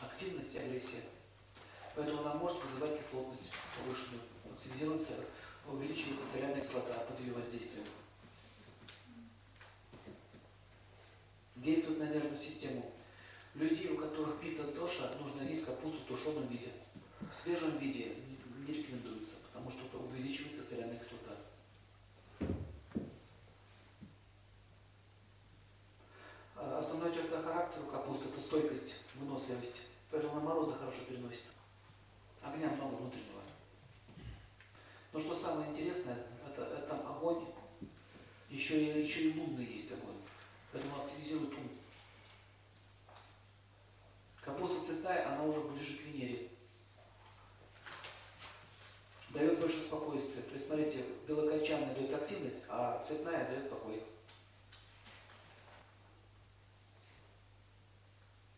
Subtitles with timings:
[0.00, 1.02] активность и агрессия.
[1.94, 5.14] Поэтому она может вызывать кислотность повышенную, активизируется,
[5.66, 7.84] увеличивается соляная кислота под ее воздействием.
[11.56, 12.90] Действует на нервную систему.
[13.54, 16.72] Людей, у которых пита доша, нужно есть капусту в тушеном виде.
[17.20, 18.14] В свежем виде
[18.66, 21.36] не рекомендуется, потому что увеличивается соляная кислота.
[26.56, 29.80] А, основная черта характера капусты– это стойкость, выносливость
[30.34, 31.44] на морозы хорошо переносит.
[32.42, 33.40] Огня много внутреннего.
[35.12, 36.16] Но что самое интересное,
[36.48, 37.44] это, это там огонь,
[38.48, 40.16] еще и, еще и лунный есть огонь.
[40.72, 41.68] Поэтому активизирует ум.
[44.40, 46.48] Капуста цветная, она уже ближе к Венере.
[49.30, 50.42] Дает больше спокойствия.
[50.42, 54.02] То есть, смотрите, белокочанная дает активность, а цветная дает покой.